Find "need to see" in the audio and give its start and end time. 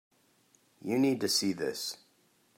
0.97-1.53